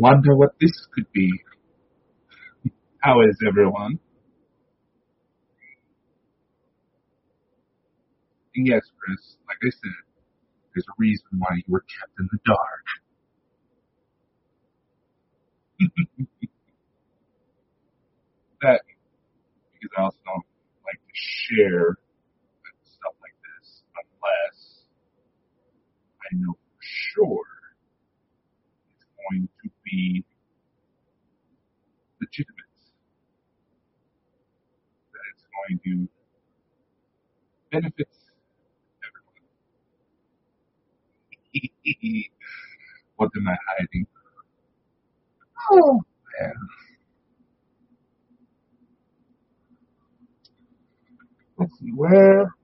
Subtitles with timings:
[0.00, 1.30] Wonder what this could be.
[3.00, 3.98] How is everyone?
[8.56, 9.92] And yes, Chris, like I said,
[10.74, 12.86] there's a reason why you were kept in the dark.
[18.62, 18.82] that
[19.72, 20.46] because I also don't
[20.86, 21.98] like to share
[22.84, 24.84] stuff like this unless
[26.22, 27.59] I know for sure
[29.90, 30.24] be
[32.20, 32.72] legitimate,
[35.12, 36.08] that it's going to
[37.72, 38.08] benefit
[41.54, 42.24] everyone.
[43.16, 44.06] what am I hiding?
[45.72, 46.02] Oh,
[46.40, 46.54] man.
[51.58, 52.54] Let's see, where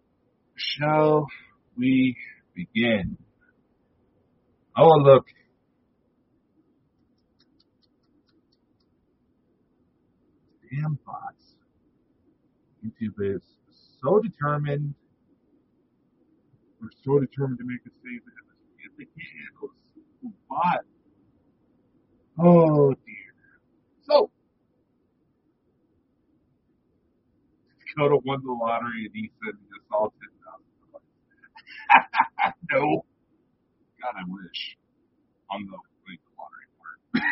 [0.56, 1.26] shall
[1.78, 2.16] we
[2.54, 3.18] begin?
[4.76, 5.26] Oh, look,
[10.76, 11.56] damn bots.
[12.84, 13.42] YouTube is
[14.02, 14.94] so determined,
[16.82, 18.34] or so determined to make a statement.
[18.36, 19.70] that if they can't handle
[20.24, 20.84] a bot.
[22.38, 23.34] Oh dear.
[24.04, 24.30] So,
[27.96, 30.66] Dakota won the lottery and he said he assaulted thousand
[32.72, 33.04] No.
[34.02, 34.76] God, I wish.
[35.50, 35.76] On the
[36.08, 37.24] like, lottery part.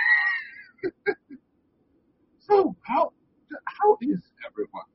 [2.40, 3.13] so, how
[3.85, 4.89] how is everyone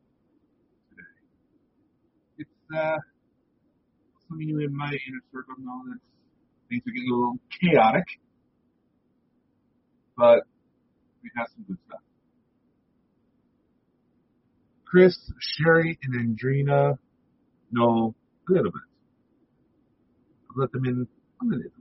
[0.89, 1.03] today?
[2.39, 2.97] It's uh
[4.27, 5.99] some of you in my inner circle know that
[6.69, 8.05] things are getting a little chaotic,
[10.17, 10.39] but
[11.23, 11.99] we have some good stuff.
[14.85, 16.97] Chris, Sherry, and Andrina
[17.71, 18.15] know
[18.47, 18.81] a little bit.
[20.49, 21.07] I've let them in
[21.41, 21.71] a little bit,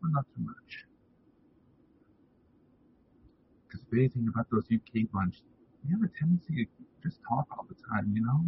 [0.00, 0.86] but not too much.
[3.66, 5.36] Because if anything about those UK bunch,
[5.84, 8.40] they have a tendency to just talk all the time, you know?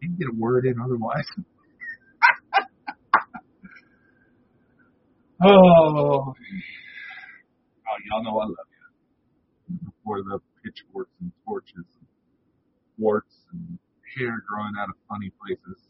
[0.00, 1.26] Can't get a word in otherwise.
[5.44, 6.34] oh, oh,
[8.10, 8.68] y'all know I love
[9.68, 9.78] you.
[9.84, 12.06] Before the pitchforks and torches, and
[12.98, 13.78] warts and
[14.16, 15.82] hair growing out of funny places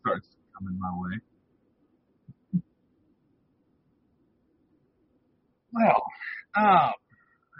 [0.00, 0.26] starts
[0.58, 1.18] coming my way.
[5.70, 6.02] Well,
[6.56, 6.92] um,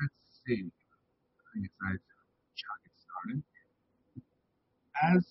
[0.00, 0.14] let's
[0.46, 0.64] see.
[0.64, 1.92] I guess I
[3.18, 3.42] started.
[5.02, 5.24] As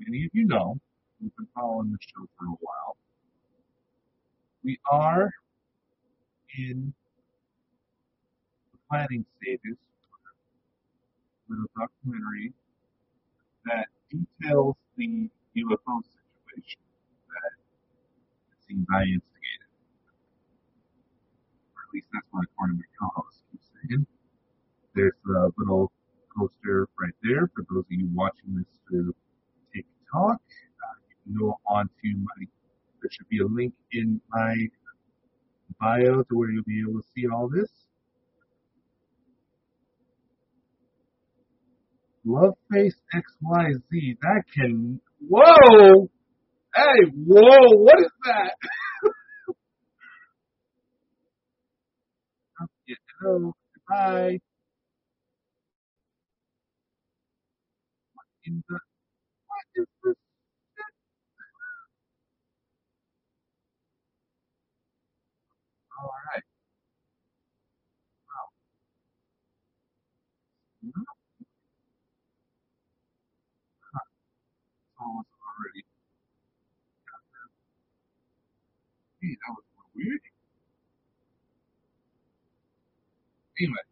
[0.00, 0.78] many of you know,
[1.20, 2.96] we've been following the show for a while.
[4.64, 5.30] We are
[6.58, 6.92] in
[8.72, 9.76] the planning stages
[11.48, 12.52] with a documentary
[13.66, 16.80] that details the UFO situation
[17.28, 17.52] that
[18.66, 19.68] seems I instigated.
[21.74, 24.06] Or at least that's what according to my co-host keeps saying.
[24.94, 25.92] There's a little
[26.38, 29.14] poster right there for those of you watching this through
[29.74, 30.40] TikTok.
[30.40, 32.46] Uh, you can go on to my,
[33.02, 34.54] there should be a link in my
[35.80, 37.70] bio to where you'll be able to see all this.
[42.26, 46.10] Loveface XYZ, that can, whoa!
[46.74, 48.54] Hey, whoa, what is that?
[53.20, 53.54] hello,
[53.88, 54.38] goodbye.
[58.48, 58.78] In the,
[60.04, 60.16] this?
[65.98, 66.44] Alright,
[68.28, 68.48] wow.
[73.82, 74.00] Huh,
[75.00, 75.84] almost already.
[79.22, 79.64] Hey, that was
[79.96, 80.20] weird.
[83.60, 83.86] Anyway,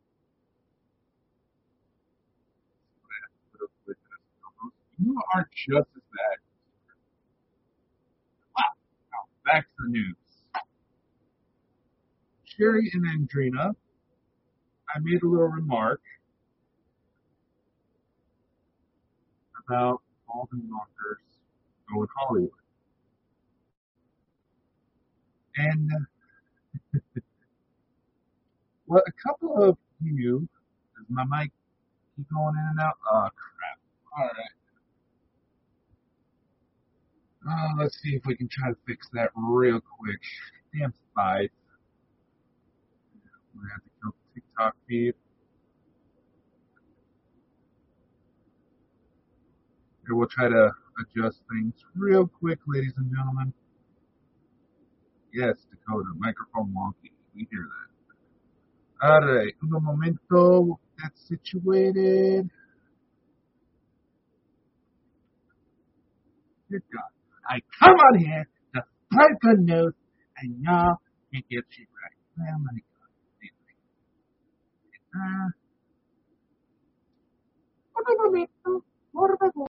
[4.99, 6.39] you are just as bad.
[8.57, 8.65] Wow.
[9.13, 10.17] Now, back to the news.
[12.45, 13.75] Sherry and Andrina,
[14.95, 16.01] I made a little remark
[19.67, 21.23] about Alden Walker's
[21.93, 22.51] going Hollywood.
[25.57, 25.91] And
[28.87, 30.49] what a couple of you,
[30.97, 31.51] does my mic
[32.17, 32.95] keep going in and out?
[33.11, 33.79] Oh crap.
[34.19, 34.66] Alright.
[37.49, 40.19] Uh, let's see if we can try to fix that real quick.
[40.75, 41.49] Damn spies.
[43.55, 45.15] I'm gonna have to kill the TikTok feed.
[50.07, 53.53] Here we'll try to adjust things real quick, ladies and gentlemen.
[55.33, 56.11] Yes, Dakota.
[56.19, 57.13] Microphone wonky.
[57.35, 57.69] We hear
[59.01, 59.07] that.
[59.07, 60.81] Alright, un momento.
[61.01, 62.49] That's situated.
[66.71, 67.16] Good God.
[67.49, 69.95] I come on here to break good news,
[70.39, 70.97] and y'all
[71.33, 72.19] can get shit right.
[72.55, 73.11] Oh my God.
[75.15, 75.49] Uh,
[77.97, 78.85] un momento.
[79.13, 79.69] Por favor.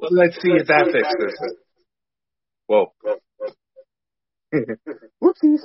[0.00, 1.58] Well, let's see if that fixes it.
[2.66, 2.92] Whoa.
[5.22, 5.60] Whoopsies.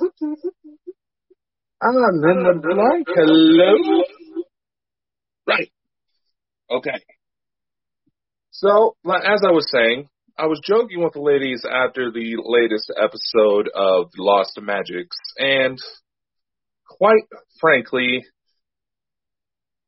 [1.82, 3.08] I'm in the blank.
[3.14, 4.02] Hello?
[5.46, 5.70] Right.
[6.70, 7.00] Okay.
[8.50, 13.70] So, as I was saying, I was joking with the ladies after the latest episode
[13.74, 15.78] of Lost Magics, and
[16.86, 17.24] quite
[17.58, 18.24] frankly,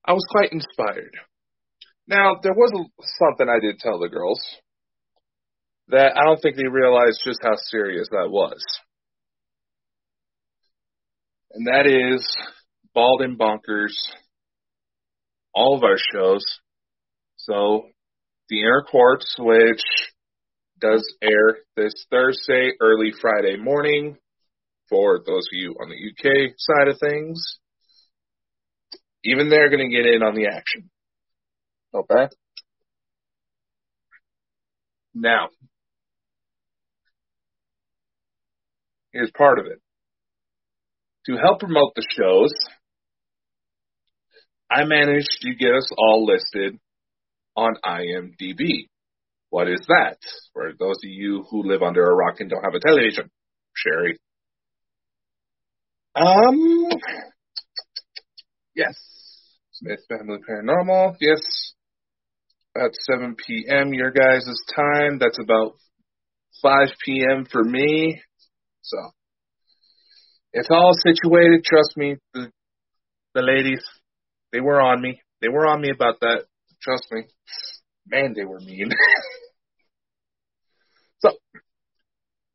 [0.05, 1.17] I was quite inspired.
[2.08, 2.72] Now, there was
[3.18, 4.40] something I did tell the girls
[5.88, 8.64] that I don't think they realized just how serious that was.
[11.52, 12.26] And that is
[12.94, 13.92] Bald and Bonkers,
[15.54, 16.44] all of our shows.
[17.36, 17.84] So,
[18.48, 19.82] The Inner Quartz, which
[20.80, 24.16] does air this Thursday, early Friday morning,
[24.88, 27.58] for those of you on the UK side of things.
[29.24, 30.90] Even they're going to get in on the action.
[31.95, 32.28] Okay.
[35.14, 35.49] Now,
[39.12, 39.80] here's part of it.
[41.26, 42.52] To help promote the shows,
[44.71, 46.78] I managed to get us all listed
[47.57, 48.88] on IMDb.
[49.50, 50.18] What is that?
[50.52, 53.30] For those of you who live under a rock and don't have a television,
[53.75, 54.18] Sherry.
[56.14, 56.88] Um,
[58.75, 58.95] yes.
[59.73, 61.40] Smith Family Paranormal, yes
[62.78, 63.92] at 7 p.m.
[63.92, 64.44] your guys'
[64.75, 65.18] time.
[65.18, 65.75] That's about
[66.62, 67.47] 5 p.m.
[67.50, 68.20] for me.
[68.82, 68.97] So
[70.52, 71.64] it's all situated.
[71.64, 72.50] Trust me, the
[73.35, 73.85] the ladies,
[74.52, 75.20] they were on me.
[75.40, 76.44] They were on me about that.
[76.82, 77.25] Trust me.
[78.06, 78.90] Man, they were mean.
[81.20, 81.30] so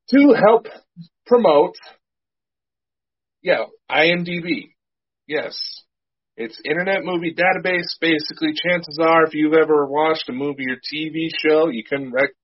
[0.10, 0.68] to help
[1.26, 1.76] promote,
[3.42, 4.72] yeah, IMDb.
[5.28, 5.58] Yes,
[6.36, 8.00] it's Internet Movie Database.
[8.02, 12.36] Basically, chances are, if you've ever watched a movie or TV show, you can rec-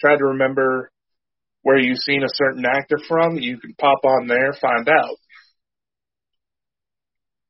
[0.00, 0.90] try to remember
[1.62, 3.36] where you've seen a certain actor from.
[3.36, 5.16] You can pop on there, find out.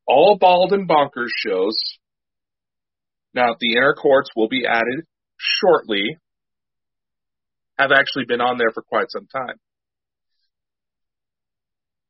[0.08, 1.76] All Bald and Bonkers shows.
[3.34, 5.04] Now, the Inner courts will be added
[5.38, 6.16] shortly.
[7.78, 9.56] Have actually been on there for quite some time.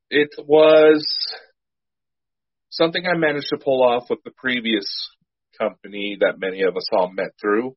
[0.09, 1.04] It was
[2.76, 4.87] something I managed to pull off with the previous
[5.59, 7.75] company that many of us all met through.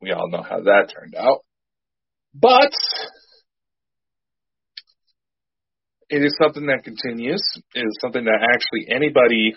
[0.00, 1.40] We all know how that turned out.
[2.34, 2.72] But
[6.08, 7.42] it is something that continues.
[7.74, 9.54] It is something that actually anybody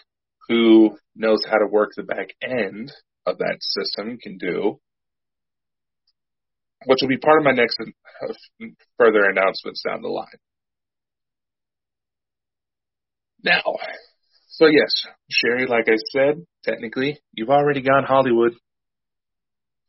[0.49, 2.91] who knows how to work the back end
[3.25, 4.79] of that system can do,
[6.85, 7.77] which will be part of my next
[8.97, 10.25] further announcements down the line.
[13.43, 13.61] Now,
[14.51, 14.91] so yes,
[15.29, 18.51] Sherry, like I said, technically, you've already gone Hollywood.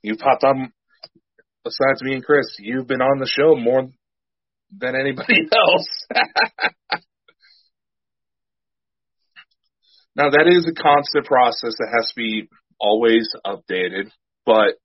[0.02, 0.72] You've popped on,
[1.64, 3.88] besides me and Chris, you've been on the show more
[4.78, 5.88] than anybody else.
[10.14, 14.12] now that is a constant process that has to be always updated,
[14.46, 14.76] but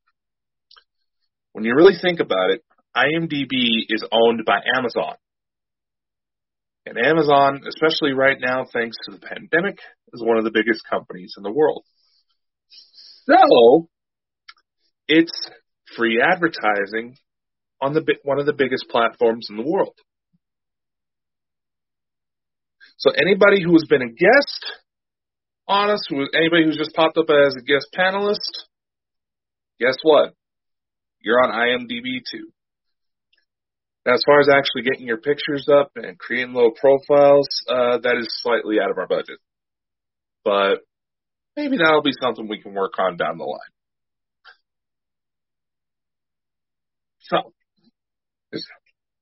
[1.54, 2.64] when you really think about it,
[2.96, 5.16] IMDb is owned by Amazon.
[6.88, 9.80] And Amazon, especially right now, thanks to the pandemic,
[10.14, 11.84] is one of the biggest companies in the world.
[13.26, 13.90] So,
[15.08, 15.50] it's
[15.98, 17.18] free advertising
[17.82, 19.96] on the one of the biggest platforms in the world.
[22.98, 24.66] So anybody who has been a guest
[25.68, 28.66] on us, who anybody who's just popped up as a guest panelist,
[29.80, 30.34] guess what?
[31.22, 32.50] You're on IMDb too.
[34.08, 38.28] As far as actually getting your pictures up and creating little profiles, uh, that is
[38.42, 39.40] slightly out of our budget.
[40.46, 40.78] But
[41.58, 43.60] maybe that'll be something we can work on down the line.
[47.20, 47.54] So,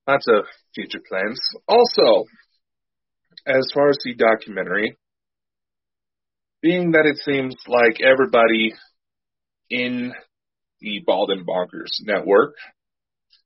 [0.07, 1.39] lots of future plans.
[1.67, 2.25] Also,
[3.47, 4.97] as far as the documentary,
[6.61, 8.73] being that it seems like everybody
[9.71, 10.13] in
[10.79, 12.53] the Bald and Bonkers network,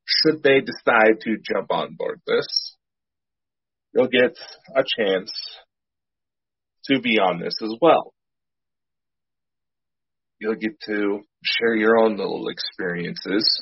[0.10, 2.76] should they decide to jump on board this,
[3.94, 4.38] you'll get
[4.76, 5.32] a chance
[6.86, 8.14] to be on this as well.
[10.40, 13.62] You'll get to share your own little experiences.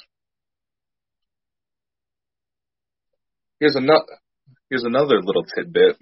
[3.59, 4.05] Here's another
[4.69, 5.97] here's another little tidbit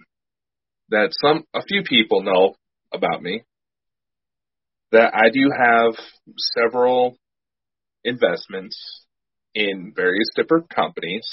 [0.90, 2.56] that some a few people know
[2.94, 3.44] about me
[4.92, 5.96] that I do have
[6.38, 7.18] several
[8.04, 9.05] investments
[9.56, 11.26] in various different companies.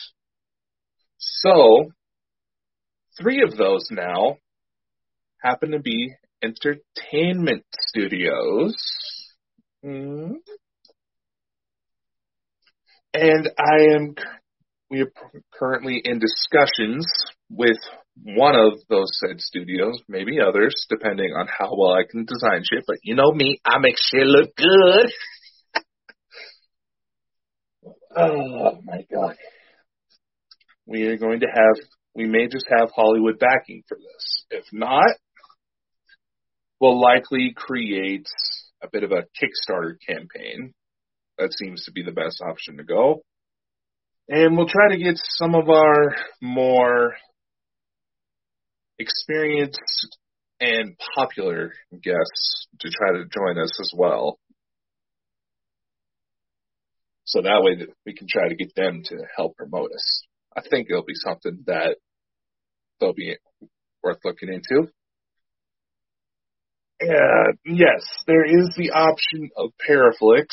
[1.19, 1.93] So,
[3.21, 4.39] three of those now
[5.43, 8.75] happen to be entertainment studios.
[9.85, 10.37] Mm.
[13.15, 14.15] And I am,
[14.91, 15.13] we are
[15.53, 17.07] currently in discussions
[17.51, 17.77] with
[18.23, 22.85] one of those said studios, maybe others, depending on how well I can design shit.
[22.87, 25.13] But you know me, I make shit look good.
[28.17, 29.37] Oh my god.
[30.87, 31.77] We are going to have,
[32.15, 34.47] we may just have Hollywood backing for this.
[34.51, 35.15] If not,
[36.81, 38.27] we'll likely create
[38.83, 40.75] a bit of a Kickstarter campaign.
[41.39, 43.23] That seems to be the best option to go.
[44.29, 47.15] And we'll try to get some of our more
[48.99, 50.19] experienced
[50.61, 54.39] and popular guests to try to join us as well.
[57.25, 60.23] So that way we can try to get them to help promote us.
[60.57, 61.97] I think it'll be something that
[63.01, 63.37] they'll be
[64.03, 64.89] worth looking into.
[67.03, 70.47] Uh, yes, there is the option of Paraflix,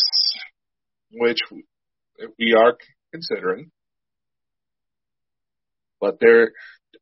[1.12, 1.40] which
[2.40, 2.76] we are
[3.12, 3.72] considering.
[6.02, 6.52] But there,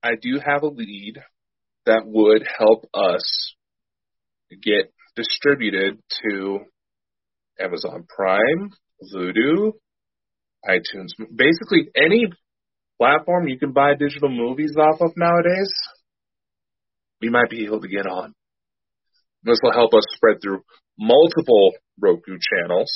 [0.04, 1.20] I do have a lead
[1.86, 3.54] that would help us
[4.50, 6.60] get distributed to
[7.60, 8.72] Amazon Prime,
[9.02, 9.74] Vudu,
[10.66, 12.28] iTunes, basically any
[12.98, 15.72] platform you can buy digital movies off of nowadays,
[17.22, 18.34] we might be able to get on.
[19.44, 20.64] This will help us spread through
[20.98, 22.92] multiple Roku channels.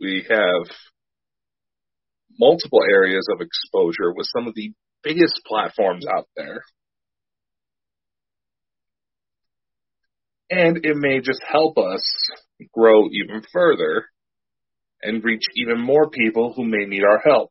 [0.00, 0.66] We have
[2.38, 6.62] multiple areas of exposure with some of the biggest platforms out there.
[10.48, 12.02] And it may just help us
[12.74, 14.06] grow even further
[15.02, 17.50] and reach even more people who may need our help.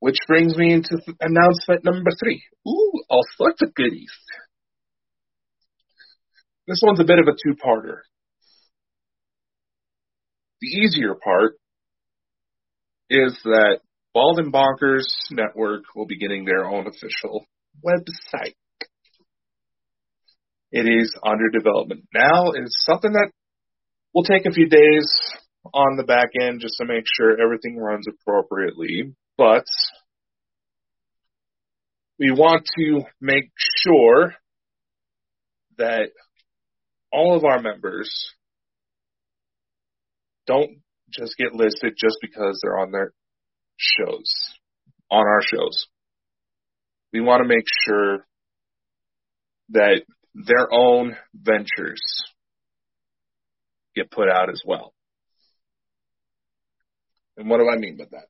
[0.00, 2.42] Which brings me into announcement number three.
[2.68, 4.12] Ooh, all sorts of goodies.
[6.66, 7.98] This one's a bit of a two-parter.
[10.60, 11.54] The easier part
[13.10, 13.80] is that
[14.14, 17.44] Bald and Bonkers Network will be getting their own official
[17.84, 18.54] website.
[20.72, 22.52] It is under development now.
[22.52, 23.30] It's something that
[24.14, 25.12] will take a few days
[25.72, 29.14] on the back end just to make sure everything runs appropriately.
[29.38, 29.64] But
[32.18, 33.50] we want to make
[33.82, 34.34] sure
[35.78, 36.10] that
[37.12, 38.10] all of our members
[40.46, 40.78] don't
[41.10, 43.12] just get listed just because they're on their
[43.76, 44.30] shows,
[45.10, 45.86] on our shows.
[47.12, 48.26] We want to make sure
[49.70, 50.02] that
[50.34, 52.00] their own ventures
[53.94, 54.92] get put out as well.
[57.36, 58.26] And what do I mean by that?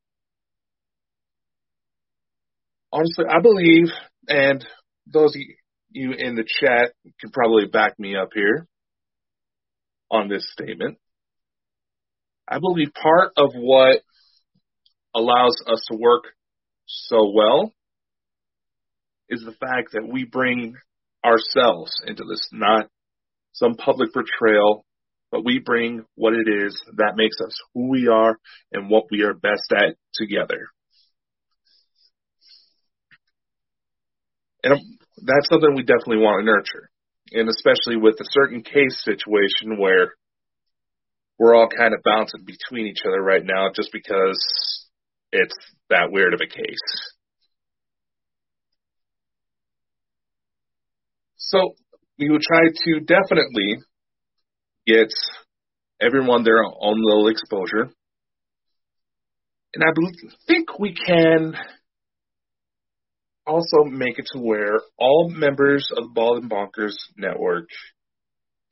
[2.93, 3.89] Honestly, I believe,
[4.29, 4.65] and
[5.07, 5.43] those of
[5.91, 8.67] you in the chat can probably back me up here
[10.11, 10.99] on this statement.
[12.49, 14.03] I believe part of what
[15.15, 16.25] allows us to work
[16.87, 17.73] so well
[19.29, 20.75] is the fact that we bring
[21.25, 22.89] ourselves into this, not
[23.53, 24.84] some public portrayal,
[25.35, 28.39] but we bring what it is that makes us who we are
[28.71, 30.69] and what we are best at together.
[34.63, 34.81] And
[35.27, 36.89] that's something we definitely want to nurture.
[37.33, 40.13] And especially with a certain case situation where
[41.37, 44.39] we're all kind of bouncing between each other right now just because
[45.33, 45.57] it's
[45.91, 47.13] that weird of a case.
[51.39, 51.75] So
[52.21, 53.79] we will try to definitely
[54.87, 55.09] get
[56.01, 57.91] everyone their own little exposure.
[59.75, 59.93] And I
[60.47, 61.55] think we can
[63.47, 67.69] also make it to where all members of the Bald and Bonkers network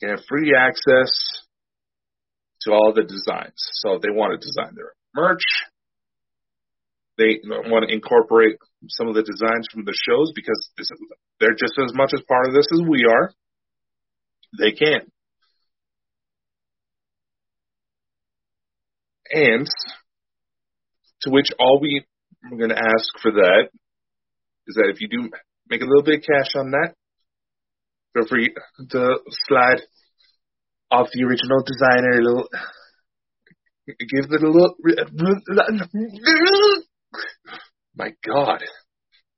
[0.01, 1.11] can have free access
[2.62, 3.55] to all the designs.
[3.83, 5.42] So if they want to design their merch,
[7.18, 8.57] they want to incorporate
[8.88, 10.70] some of the designs from the shows because
[11.40, 13.33] they're just as much as part of this as we are.
[14.59, 15.11] They can.
[19.33, 19.66] And
[21.23, 22.05] to which all we
[22.45, 23.71] are going to ask for that
[24.66, 25.31] is that if you do
[25.68, 26.95] make a little bit of cash on that,
[28.12, 28.55] feel free
[28.90, 29.18] to
[29.49, 29.81] slide
[30.90, 32.49] off the original designer a little,
[33.87, 34.77] give it a little.
[37.95, 38.61] My God,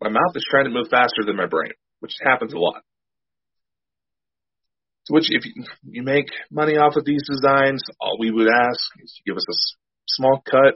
[0.00, 2.82] my mouth is trying to move faster than my brain, which happens a lot.
[5.06, 8.80] To which, if you, you make money off of these designs, all we would ask
[9.02, 10.74] is you give us a small cut.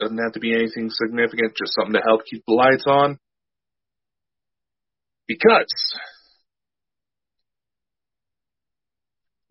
[0.00, 3.18] Doesn't have to be anything significant, just something to help keep the lights on.
[5.28, 5.72] Because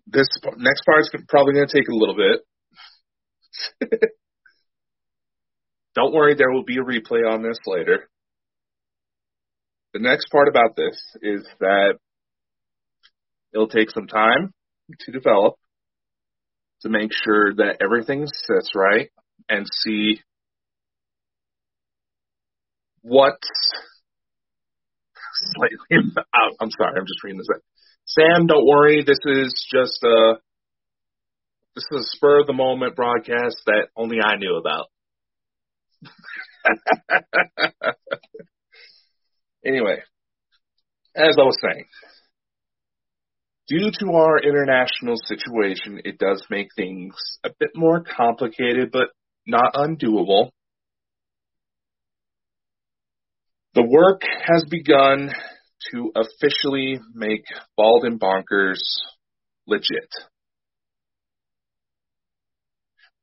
[0.08, 3.90] this next part is probably going to take a little bit.
[5.96, 8.10] Don't worry, there will be a replay on this later.
[9.94, 11.96] The next part about this is that
[13.54, 14.54] it'll take some time
[15.02, 15.56] to develop
[16.82, 19.10] to make sure that everything sits right
[19.50, 20.20] and see
[23.02, 23.50] what's
[25.56, 25.78] slightly
[26.18, 26.54] out.
[26.60, 27.48] I'm sorry, I'm just reading this.
[28.06, 30.34] Sam, don't worry, this is just a
[31.76, 34.88] this is a spur of the moment broadcast that only I knew about.
[39.66, 40.02] anyway,
[41.16, 41.86] as I was saying,
[43.72, 49.08] due to our international situation, it does make things a bit more complicated, but
[49.48, 50.50] not undoable.
[53.74, 55.32] The work has begun
[55.94, 57.46] to officially make
[57.78, 58.82] Bald and Bonkers
[59.66, 60.10] legit.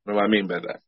[0.04, 0.80] What do I mean by that?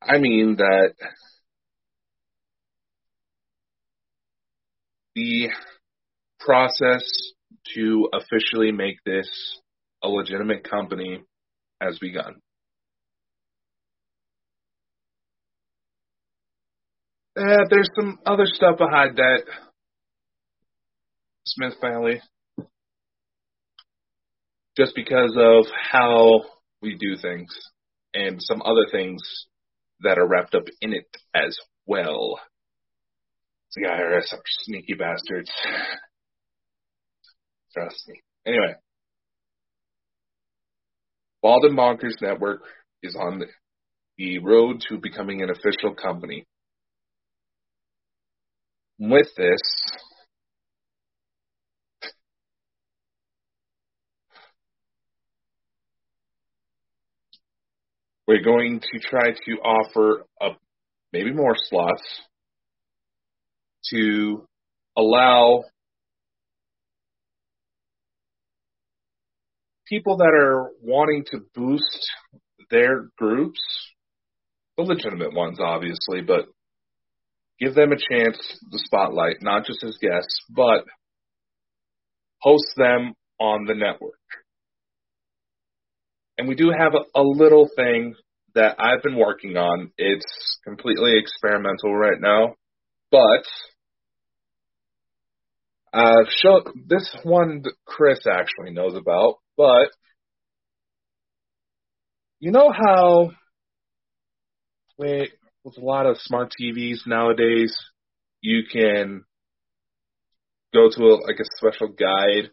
[0.00, 0.92] I mean that
[5.14, 5.48] the
[6.40, 7.02] process
[7.74, 9.28] to officially make this
[10.02, 11.22] a legitimate company
[11.80, 12.36] has begun.
[17.36, 19.42] Uh, there's some other stuff behind that,
[21.46, 22.20] Smith family,
[24.76, 26.42] just because of how
[26.82, 27.48] we do things
[28.12, 29.46] and some other things
[30.00, 32.38] that are wrapped up in it as well.
[33.74, 35.50] The IRS are sneaky bastards.
[37.74, 38.20] Trust me.
[38.46, 38.74] Anyway,
[41.40, 42.60] Bald and Bonkers Network
[43.02, 43.46] is on the,
[44.18, 46.44] the road to becoming an official company.
[48.98, 49.60] With this,
[58.28, 60.58] we're going to try to offer up
[61.12, 62.02] maybe more slots
[63.90, 64.46] to
[64.96, 65.64] allow
[69.88, 72.10] people that are wanting to boost
[72.70, 73.60] their groups,
[74.76, 76.46] the legitimate ones, obviously, but
[77.60, 78.38] give them a chance
[78.70, 80.84] the spotlight, not just as guests, but
[82.40, 84.14] host them on the network.
[86.38, 88.14] And we do have a, a little thing
[88.54, 89.92] that I've been working on.
[89.98, 92.54] It's completely experimental right now,
[93.10, 93.44] but
[95.92, 99.90] uh, show this one Chris actually knows about, but
[102.40, 103.30] you know how
[104.98, 105.32] wait,
[105.64, 107.76] with a lot of smart TVs nowadays,
[108.40, 109.24] you can
[110.72, 112.50] go to a, like a special guide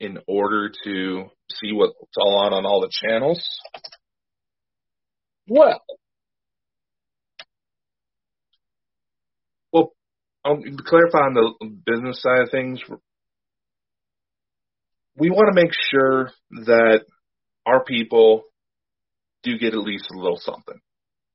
[0.00, 3.42] in order to see what's all on on all the channels.
[5.48, 5.80] Well,
[10.48, 12.80] um, to clarify on the business side of things,
[15.16, 16.30] we want to make sure
[16.66, 17.00] that
[17.66, 18.44] our people
[19.42, 20.80] do get at least a little something.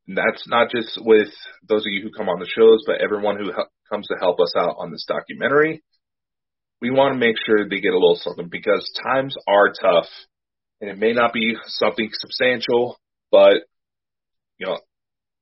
[0.08, 1.30] And that's not just with
[1.68, 3.52] those of you who come on the shows, but everyone who
[3.90, 5.84] comes to help us out on this documentary.
[6.82, 10.08] We want to make sure they get a little something because times are tough
[10.82, 13.00] and it may not be something substantial,
[13.32, 13.64] but
[14.58, 14.80] you know,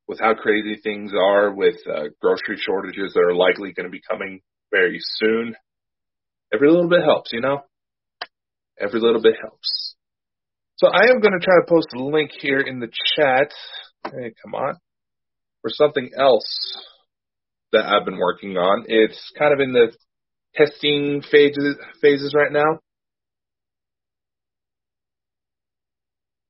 [0.08, 4.02] with how crazy things are with uh, grocery shortages that are likely going to be
[4.10, 5.56] coming very soon,
[6.54, 7.62] every little bit helps, you know?
[8.80, 9.96] Every little bit helps.
[10.78, 13.52] So I am going to try to post a link here in the chat.
[14.06, 14.76] Hey, come on.
[15.62, 16.78] For something else
[17.72, 18.86] that I've been working on.
[18.88, 19.92] It's kind of in the
[20.56, 22.80] testing phases phases right now.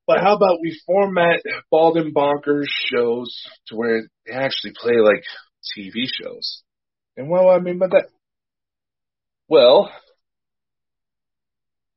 [0.06, 3.34] But how about we format Bald and Bonkers shows
[3.68, 5.22] to where they actually play like
[5.76, 6.62] TV shows?
[7.16, 8.08] And what do I mean by that?
[9.48, 9.92] Well,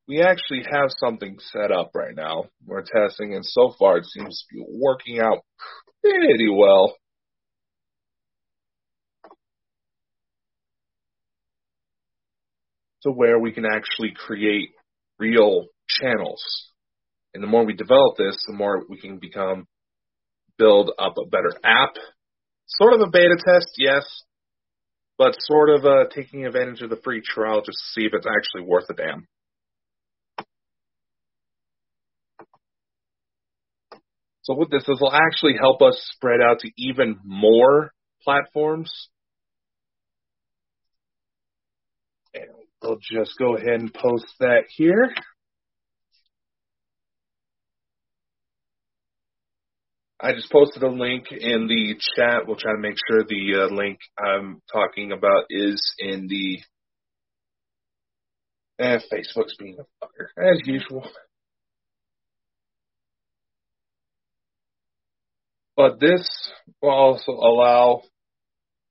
[0.07, 2.45] we actually have something set up right now.
[2.65, 5.39] We're testing, and so far it seems to be working out
[6.03, 6.95] pretty well.
[13.03, 14.69] To where we can actually create
[15.19, 16.43] real channels.
[17.35, 19.67] And the more we develop this, the more we can become,
[20.57, 21.95] build up a better app.
[22.65, 24.05] Sort of a beta test, yes,
[25.17, 28.25] but sort of uh, taking advantage of the free trial just to see if it's
[28.25, 29.27] actually worth a damn.
[34.43, 37.91] So with this, this will actually help us spread out to even more
[38.23, 39.09] platforms.
[42.33, 42.45] And
[42.81, 45.13] we'll just go ahead and post that here.
[50.25, 52.47] I just posted a link in the chat.
[52.47, 56.61] We'll try to make sure the uh, link I'm talking about is in the.
[58.79, 61.07] Eh, Facebook's being a fucker, as usual.
[65.77, 66.27] But this
[66.81, 68.01] will also allow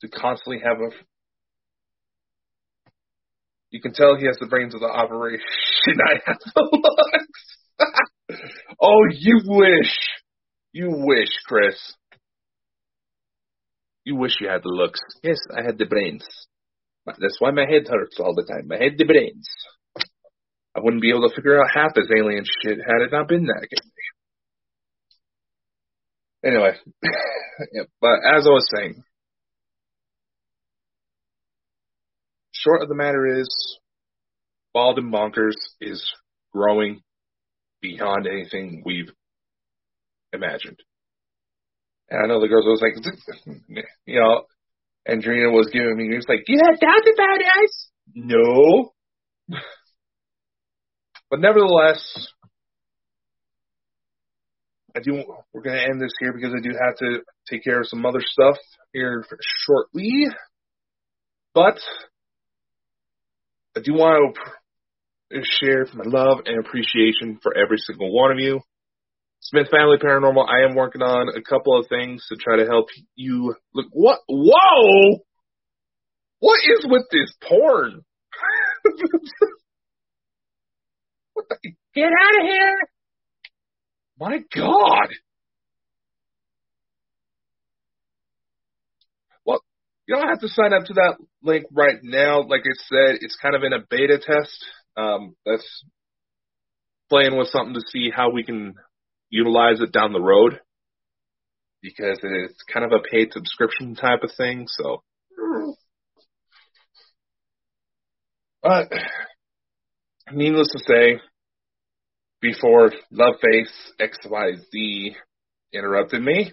[0.02, 0.90] to constantly have a.
[3.70, 5.40] You can tell he has the brains of the operation.
[5.88, 6.68] I have the
[7.80, 8.00] looks.
[8.80, 10.13] oh, you wish.
[10.74, 11.76] You wish, Chris.
[14.02, 14.98] You wish you had the looks.
[15.22, 16.26] Yes, I had the brains.
[17.06, 18.72] That's why my head hurts all the time.
[18.72, 19.48] I had the brains.
[20.76, 23.46] I wouldn't be able to figure out half this alien shit had it not been
[23.46, 23.68] that.
[26.44, 26.72] Anyway,
[27.72, 29.04] yeah, but as I was saying,
[32.50, 33.78] short of the matter is,
[34.72, 36.04] Bald and Bonkers is
[36.52, 37.00] growing
[37.80, 39.12] beyond anything we've
[40.34, 40.78] imagined.
[42.10, 42.94] And I know the girls was like,
[44.06, 44.42] you know,
[45.08, 47.90] Andrina was giving me, he was like, you have doubts about us?
[48.14, 48.92] No.
[51.30, 52.28] but nevertheless,
[54.96, 55.24] I do.
[55.52, 58.06] We're going to end this here because I do have to take care of some
[58.06, 58.56] other stuff
[58.92, 59.24] here
[59.66, 60.28] shortly.
[61.52, 61.80] But
[63.76, 64.36] I do want
[65.32, 68.60] to share my love and appreciation for every single one of you.
[69.54, 70.48] Smith Family Paranormal.
[70.48, 73.54] I am working on a couple of things to try to help you.
[73.72, 74.18] Look, what?
[74.28, 75.20] Whoa!
[76.40, 78.04] What is with this porn?
[81.94, 82.78] Get out of here!
[84.18, 85.08] My God.
[89.44, 89.60] Well,
[90.08, 91.14] you don't have to sign up to that
[91.44, 92.42] link right now.
[92.42, 94.64] Like I said, it's kind of in a beta test.
[94.96, 95.84] Um, that's
[97.08, 98.74] playing with something to see how we can
[99.34, 100.60] utilize it down the road
[101.82, 104.66] because it's kind of a paid subscription type of thing.
[104.68, 105.02] So,
[108.62, 108.88] but
[110.32, 111.20] needless to say,
[112.40, 115.14] before Loveface XYZ
[115.72, 116.52] interrupted me.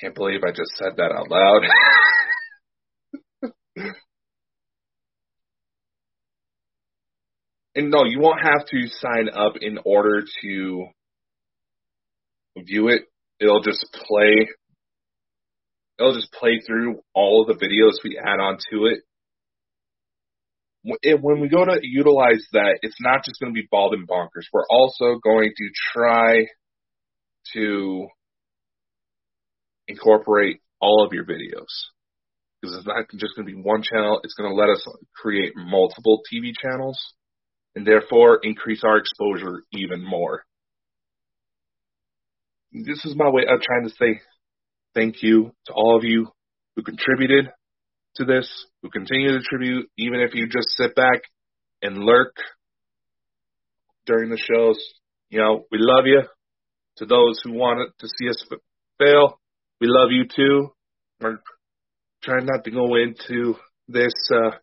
[0.00, 1.62] Can't believe I just said that out loud.
[7.76, 10.86] and no, you won't have to sign up in order to
[12.58, 13.02] view it.
[13.38, 14.48] It'll just play.
[15.98, 19.00] It'll just play through all of the videos we add on to it
[21.20, 24.46] when we go to utilize that, it's not just going to be bald and bonkers.
[24.52, 26.46] We're also going to try
[27.54, 28.06] to
[29.88, 31.72] incorporate all of your videos
[32.60, 34.20] because it's not just going to be one channel.
[34.22, 36.98] It's going to let us create multiple TV channels
[37.76, 40.42] and therefore increase our exposure even more.
[42.72, 44.20] This is my way of trying to say
[44.94, 46.28] thank you to all of you
[46.74, 47.50] who contributed
[48.16, 48.50] to this,
[48.82, 51.20] who continue to contribute, even if you just sit back
[51.82, 52.34] and lurk
[54.06, 54.78] during the shows.
[55.28, 56.22] You know, we love you.
[56.98, 58.42] To those who wanted to see us
[58.98, 59.38] fail,
[59.82, 60.70] we love you too.
[61.20, 61.38] We're
[62.22, 63.54] trying not to go into
[63.86, 64.56] this uh,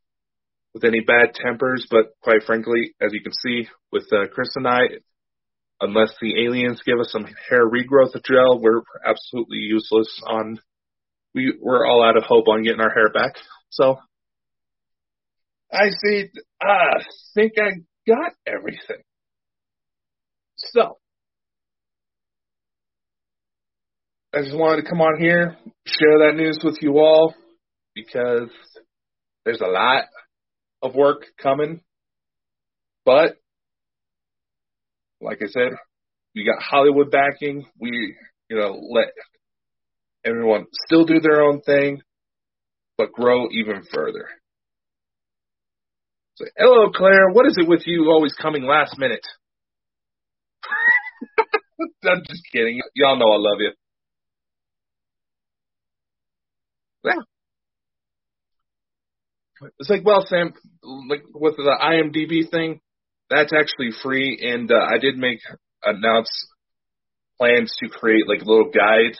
[0.74, 4.68] with any bad tempers, but quite frankly, as you can see with uh, Chris and
[4.68, 4.82] I,
[5.82, 10.60] unless the aliens give us some hair regrowth gel, we're absolutely useless on
[11.36, 13.34] we we're all out of hope on getting our hair back.
[13.70, 13.98] So
[15.72, 16.30] I see.
[16.62, 17.72] I think I
[18.08, 19.02] got everything.
[20.56, 20.98] So
[24.34, 27.36] I just wanted to come on here, share that news with you all
[27.96, 28.50] because
[29.46, 30.06] there's a lot
[30.84, 31.82] of work coming.
[33.06, 33.38] But
[35.22, 35.72] like I said,
[36.36, 37.66] we got Hollywood backing.
[37.80, 38.16] We,
[38.50, 39.08] you know, let
[40.26, 42.02] everyone still do their own thing,
[42.98, 44.28] but grow even further.
[46.36, 47.30] So, hello, Claire.
[47.32, 49.26] What is it with you always coming last minute?
[52.04, 52.82] I'm just kidding.
[52.96, 53.72] Y'all know I love you.
[57.06, 57.33] Yeah.
[59.80, 62.82] It's like, well, Sam, like with the IMDb thing,
[63.30, 65.40] that's actually free, and uh, I did make
[65.84, 66.30] announce
[67.38, 69.20] plans to create like little guides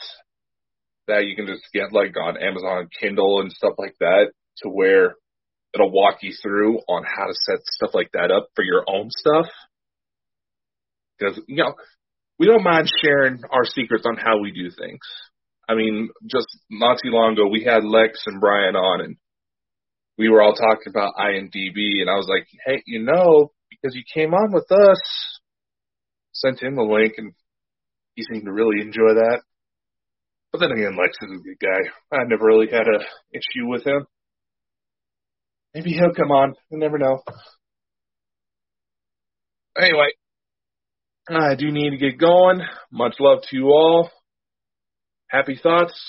[1.08, 5.16] that you can just get like on Amazon Kindle and stuff like that, to where
[5.74, 9.10] it'll walk you through on how to set stuff like that up for your own
[9.10, 9.46] stuff.
[11.18, 11.74] Because you know,
[12.38, 15.00] we don't mind sharing our secrets on how we do things.
[15.68, 19.16] I mean, just not too long ago, we had Lex and Brian on, and
[20.16, 24.02] we were all talking about IMDb, and I was like, hey, you know, because you
[24.12, 25.00] came on with us,
[26.32, 27.32] sent him the link, and
[28.14, 29.42] he seemed to really enjoy that.
[30.52, 32.16] But then again, Lex is a good guy.
[32.16, 33.00] I never really had a
[33.32, 34.06] issue with him.
[35.74, 36.54] Maybe he'll come on.
[36.70, 37.22] You never know.
[39.76, 40.06] Anyway,
[41.28, 42.60] I do need to get going.
[42.92, 44.10] Much love to you all.
[45.28, 46.00] Happy thoughts.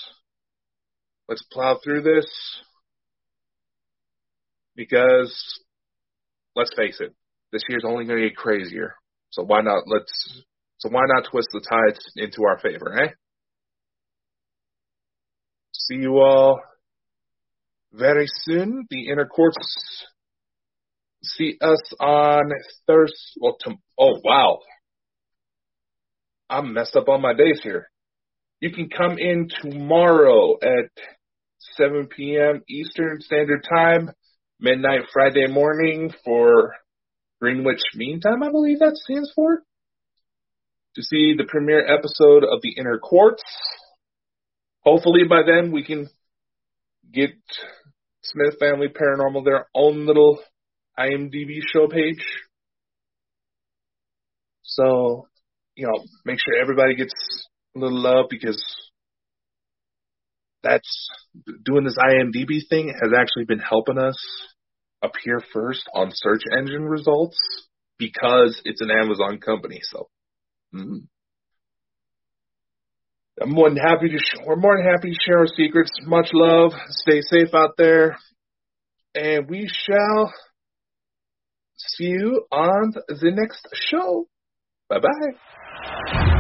[1.28, 2.28] Let's plow through this.
[4.76, 5.60] Because,
[6.56, 7.14] let's face it,
[7.52, 8.96] this year's only going to get crazier.
[9.30, 10.44] So why not, let's,
[10.78, 13.10] so why not twist the tides into our favor, eh?
[15.74, 16.60] See you all
[17.94, 18.86] very soon.
[18.90, 19.58] The inner courts
[21.24, 22.44] see us on
[22.88, 23.16] Thursday.
[23.40, 23.58] Well,
[24.00, 24.60] oh wow,
[26.50, 27.90] I'm messed up on my days here.
[28.60, 30.90] You can come in tomorrow at
[31.78, 32.62] 7 p.m.
[32.70, 34.12] Eastern Standard Time,
[34.60, 36.76] midnight Friday morning for
[37.42, 39.64] Greenwich Mean Time, I believe that stands for,
[40.96, 43.44] to see the premiere episode of The Inner Courts.
[44.82, 46.08] Hopefully by then we can
[47.12, 47.32] get
[48.24, 50.40] Smith Family Paranormal their own little
[50.98, 52.24] IMDb show page.
[54.64, 55.28] So
[55.76, 57.14] you know, make sure everybody gets
[57.76, 58.64] a little love because
[60.66, 61.08] that's
[61.64, 64.18] doing this IMDb thing has actually been helping us
[65.04, 67.38] appear first on search engine results
[67.98, 69.80] because it's an Amazon company.
[69.84, 70.10] So,
[70.74, 71.06] mm-hmm.
[73.42, 74.18] I'm more than happy to.
[74.18, 75.92] Sh- we're more than happy to share our secrets.
[76.04, 76.72] Much love.
[76.90, 78.18] Stay safe out there,
[79.14, 80.34] and we shall
[81.78, 84.28] see you on the next show.
[84.90, 86.32] Bye bye.